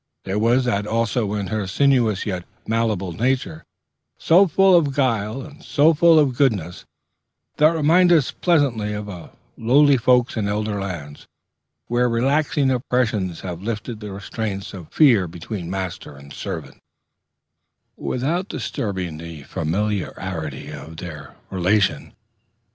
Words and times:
There 0.23 0.39
was 0.39 0.65
that 0.65 0.87
also 0.87 1.35
in 1.35 1.45
her 1.49 1.67
sinuous 1.67 2.25
yet 2.25 2.43
malleable 2.65 3.11
nature, 3.13 3.63
so 4.17 4.47
full 4.47 4.75
of 4.75 4.95
guile 4.95 5.43
and 5.43 5.63
so 5.63 5.93
full 5.93 6.17
of 6.17 6.35
goodness, 6.35 6.85
that 7.57 7.75
reminded 7.75 8.17
us 8.17 8.31
pleasantly 8.31 8.93
of 8.95 9.07
lowly 9.57 9.97
folks 9.97 10.35
in 10.35 10.47
elder 10.47 10.79
lands, 10.81 11.27
where 11.85 12.09
relaxing 12.09 12.71
oppressions 12.71 13.41
have 13.41 13.61
lifted 13.61 13.99
the 13.99 14.11
restraints 14.11 14.73
of 14.73 14.91
fear 14.91 15.27
between 15.27 15.69
master 15.69 16.15
and 16.17 16.33
servant, 16.33 16.81
without 17.95 18.47
disturbing 18.49 19.19
the 19.19 19.43
familiarity 19.43 20.71
of 20.71 20.97
their 20.97 21.35
relation. 21.51 22.15